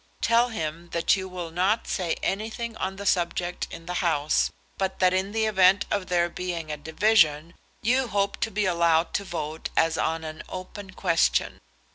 Tell 0.21 0.49
him 0.49 0.89
that 0.93 1.15
you 1.15 1.29
will 1.29 1.51
not 1.51 1.87
say 1.87 2.15
anything 2.23 2.75
on 2.77 2.95
the 2.95 3.05
subject 3.05 3.67
in 3.69 3.85
the 3.85 3.93
House, 4.01 4.51
but 4.79 4.97
that 4.97 5.13
in 5.13 5.31
the 5.31 5.45
event 5.45 5.85
of 5.91 6.07
there 6.07 6.27
being 6.27 6.71
a 6.71 6.77
division 6.77 7.53
you 7.83 8.07
hope 8.07 8.37
to 8.39 8.49
be 8.49 8.65
allowed 8.65 9.13
to 9.13 9.23
vote 9.23 9.69
as 9.77 9.99
on 9.99 10.23
an 10.23 10.41
open 10.49 10.89
question. 10.95 11.59